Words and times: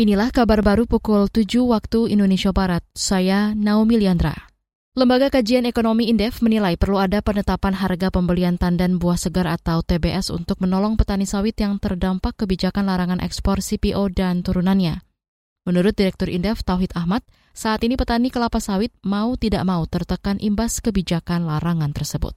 Inilah 0.00 0.32
kabar 0.32 0.64
baru 0.64 0.88
pukul 0.88 1.28
7 1.28 1.60
waktu 1.68 2.16
Indonesia 2.16 2.56
Barat. 2.56 2.80
Saya 2.96 3.52
Naomi 3.52 4.00
Liandra. 4.00 4.32
Lembaga 4.96 5.28
Kajian 5.28 5.68
Ekonomi 5.68 6.08
Indef 6.08 6.40
menilai 6.40 6.80
perlu 6.80 6.96
ada 6.96 7.20
penetapan 7.20 7.76
harga 7.76 8.08
pembelian 8.08 8.56
tandan 8.56 8.96
buah 8.96 9.20
segar 9.20 9.44
atau 9.44 9.84
TBS 9.84 10.32
untuk 10.32 10.56
menolong 10.64 10.96
petani 10.96 11.28
sawit 11.28 11.52
yang 11.60 11.76
terdampak 11.76 12.32
kebijakan 12.32 12.88
larangan 12.88 13.20
ekspor 13.20 13.60
CPO 13.60 14.08
dan 14.16 14.40
turunannya. 14.40 15.04
Menurut 15.68 15.92
Direktur 15.92 16.32
Indef 16.32 16.64
Tauhid 16.64 16.96
Ahmad, 16.96 17.20
saat 17.52 17.84
ini 17.84 18.00
petani 18.00 18.32
kelapa 18.32 18.56
sawit 18.56 18.96
mau 19.04 19.36
tidak 19.36 19.68
mau 19.68 19.84
tertekan 19.84 20.40
imbas 20.40 20.80
kebijakan 20.80 21.44
larangan 21.44 21.92
tersebut 21.92 22.32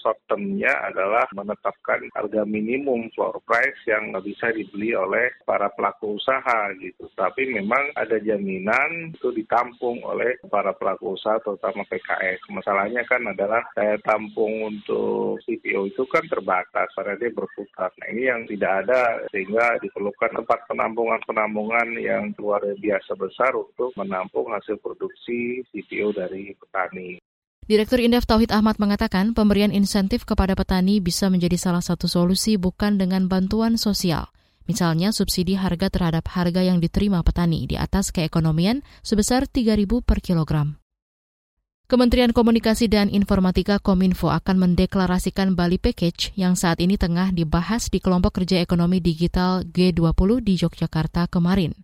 short 0.00 0.18
term-nya 0.26 0.72
adalah 0.88 1.28
menetapkan 1.36 2.08
harga 2.16 2.42
minimum 2.48 3.12
floor 3.12 3.38
price 3.44 3.76
yang 3.86 4.16
bisa 4.24 4.50
dibeli 4.50 4.96
oleh 4.96 5.30
para 5.44 5.68
pelaku 5.76 6.16
usaha 6.16 6.72
gitu. 6.80 7.06
Tapi 7.14 7.52
memang 7.52 7.92
ada 7.94 8.16
jaminan 8.18 9.12
itu 9.12 9.30
ditampung 9.36 10.00
oleh 10.02 10.40
para 10.48 10.72
pelaku 10.74 11.14
usaha 11.14 11.36
terutama 11.44 11.84
PKS. 11.86 12.40
Masalahnya 12.50 13.04
kan 13.06 13.22
adalah 13.28 13.62
daya 13.76 14.00
tampung 14.02 14.72
untuk 14.72 15.38
CPO 15.44 15.92
itu 15.92 16.02
kan 16.08 16.24
terbatas 16.26 16.88
karena 16.96 17.14
dia 17.20 17.30
berputar. 17.30 17.92
Nah 18.00 18.08
ini 18.10 18.22
yang 18.26 18.42
tidak 18.48 18.86
ada 18.86 19.22
sehingga 19.30 19.76
diperlukan 19.84 20.32
tempat 20.42 20.64
penampungan-penampungan 20.66 21.88
yang 22.00 22.32
luar 22.40 22.64
biasa 22.80 23.12
besar 23.20 23.52
untuk 23.52 23.92
menampung 23.94 24.48
hasil 24.50 24.80
produksi 24.80 25.60
CPO 25.70 26.16
dari 26.16 26.56
petani. 26.56 27.19
Direktur 27.70 28.02
Indef 28.02 28.26
Tauhid 28.26 28.50
Ahmad 28.50 28.82
mengatakan 28.82 29.30
pemberian 29.30 29.70
insentif 29.70 30.26
kepada 30.26 30.58
petani 30.58 30.98
bisa 30.98 31.30
menjadi 31.30 31.54
salah 31.54 31.78
satu 31.78 32.10
solusi 32.10 32.58
bukan 32.58 32.98
dengan 32.98 33.30
bantuan 33.30 33.78
sosial. 33.78 34.26
Misalnya 34.66 35.14
subsidi 35.14 35.54
harga 35.54 35.86
terhadap 35.86 36.26
harga 36.34 36.66
yang 36.66 36.82
diterima 36.82 37.22
petani 37.22 37.70
di 37.70 37.78
atas 37.78 38.10
keekonomian 38.10 38.82
sebesar 39.06 39.46
3.000 39.46 39.86
per 40.02 40.18
kilogram. 40.18 40.82
Kementerian 41.86 42.34
Komunikasi 42.34 42.90
dan 42.90 43.06
Informatika 43.06 43.78
Kominfo 43.78 44.34
akan 44.34 44.58
mendeklarasikan 44.66 45.54
Bali 45.54 45.78
Package 45.78 46.34
yang 46.34 46.58
saat 46.58 46.82
ini 46.82 46.98
tengah 46.98 47.30
dibahas 47.30 47.86
di 47.86 48.02
kelompok 48.02 48.42
kerja 48.42 48.58
ekonomi 48.58 48.98
digital 48.98 49.62
G20 49.62 50.42
di 50.42 50.58
Yogyakarta 50.58 51.30
kemarin. 51.30 51.78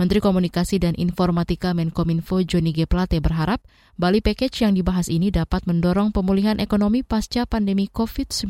Menteri 0.00 0.24
Komunikasi 0.24 0.80
dan 0.80 0.96
Informatika 0.96 1.76
Menkominfo 1.76 2.40
Joni 2.40 2.72
G. 2.72 2.88
Plate 2.88 3.20
berharap 3.20 3.60
Bali 4.00 4.24
Package 4.24 4.64
yang 4.64 4.72
dibahas 4.72 5.12
ini 5.12 5.28
dapat 5.28 5.68
mendorong 5.68 6.08
pemulihan 6.08 6.56
ekonomi 6.56 7.04
pasca 7.04 7.44
pandemi 7.44 7.84
COVID-19. 7.92 8.48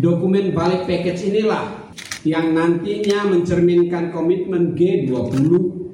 Dokumen 0.00 0.56
Bali 0.56 0.88
Package 0.88 1.28
inilah 1.28 1.92
yang 2.24 2.56
nantinya 2.56 3.28
mencerminkan 3.28 4.16
komitmen 4.16 4.72
G20 4.72 5.44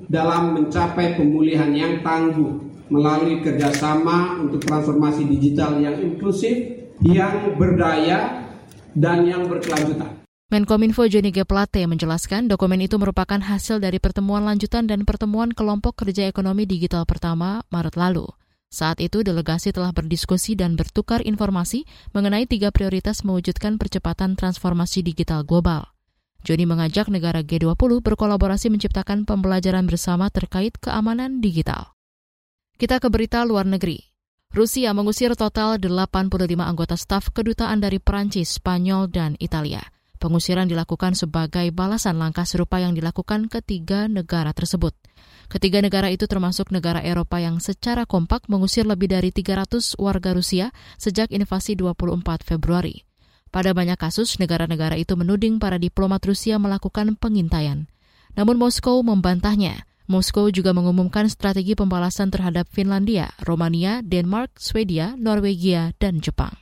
dalam 0.06 0.54
mencapai 0.54 1.18
pemulihan 1.18 1.74
yang 1.74 1.98
tangguh 2.06 2.62
melalui 2.86 3.42
kerjasama 3.42 4.46
untuk 4.46 4.62
transformasi 4.62 5.26
digital 5.26 5.82
yang 5.82 5.98
inklusif, 5.98 6.54
yang 7.02 7.58
berdaya, 7.58 8.46
dan 8.94 9.26
yang 9.26 9.50
berkelanjutan. 9.50 10.21
Menkominfo 10.52 11.08
Joni 11.08 11.32
G. 11.32 11.48
Plate 11.48 11.88
menjelaskan 11.88 12.44
dokumen 12.44 12.76
itu 12.84 13.00
merupakan 13.00 13.40
hasil 13.40 13.80
dari 13.80 13.96
pertemuan 13.96 14.44
lanjutan 14.44 14.84
dan 14.84 15.08
pertemuan 15.08 15.48
kelompok 15.48 16.04
kerja 16.04 16.28
ekonomi 16.28 16.68
digital 16.68 17.08
pertama 17.08 17.64
Maret 17.72 17.96
lalu. 17.96 18.28
Saat 18.68 19.00
itu 19.00 19.24
delegasi 19.24 19.72
telah 19.72 19.96
berdiskusi 19.96 20.52
dan 20.52 20.76
bertukar 20.76 21.24
informasi 21.24 21.88
mengenai 22.12 22.44
tiga 22.44 22.68
prioritas 22.68 23.24
mewujudkan 23.24 23.80
percepatan 23.80 24.36
transformasi 24.36 25.00
digital 25.00 25.40
global. 25.40 25.88
Joni 26.44 26.68
mengajak 26.68 27.08
negara 27.08 27.40
G20 27.40 28.04
berkolaborasi 28.04 28.68
menciptakan 28.68 29.24
pembelajaran 29.24 29.88
bersama 29.88 30.28
terkait 30.28 30.76
keamanan 30.76 31.40
digital. 31.40 31.96
Kita 32.76 33.00
ke 33.00 33.08
berita 33.08 33.40
luar 33.48 33.64
negeri. 33.64 34.04
Rusia 34.52 34.92
mengusir 34.92 35.32
total 35.32 35.80
85 35.80 36.20
anggota 36.60 37.00
staf 37.00 37.32
kedutaan 37.32 37.80
dari 37.80 37.96
Perancis, 37.96 38.60
Spanyol, 38.60 39.08
dan 39.08 39.40
Italia. 39.40 39.91
Pengusiran 40.22 40.70
dilakukan 40.70 41.18
sebagai 41.18 41.74
balasan 41.74 42.14
langkah 42.14 42.46
serupa 42.46 42.78
yang 42.78 42.94
dilakukan 42.94 43.50
ketiga 43.50 44.06
negara 44.06 44.54
tersebut. 44.54 44.94
Ketiga 45.50 45.82
negara 45.82 46.14
itu 46.14 46.30
termasuk 46.30 46.70
negara 46.70 47.02
Eropa 47.02 47.42
yang 47.42 47.58
secara 47.58 48.06
kompak 48.06 48.46
mengusir 48.46 48.86
lebih 48.86 49.10
dari 49.10 49.34
300 49.34 49.98
warga 49.98 50.30
Rusia 50.30 50.70
sejak 50.94 51.34
invasi 51.34 51.74
24 51.74 52.46
Februari. 52.46 53.02
Pada 53.50 53.74
banyak 53.74 53.98
kasus, 53.98 54.38
negara-negara 54.38 54.94
itu 54.94 55.18
menuding 55.18 55.58
para 55.58 55.74
diplomat 55.74 56.22
Rusia 56.22 56.54
melakukan 56.62 57.18
pengintaian. 57.18 57.90
Namun 58.38 58.62
Moskow 58.62 59.02
membantahnya. 59.02 59.90
Moskow 60.06 60.54
juga 60.54 60.70
mengumumkan 60.70 61.26
strategi 61.26 61.74
pembalasan 61.74 62.30
terhadap 62.30 62.70
Finlandia, 62.70 63.34
Romania, 63.42 64.06
Denmark, 64.06 64.54
Swedia, 64.62 65.18
Norwegia, 65.18 65.90
dan 65.98 66.22
Jepang. 66.22 66.61